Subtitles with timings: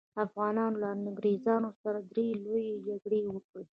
[0.25, 3.63] افغانانو له انګریزانو سره درې لويې جګړې وکړې.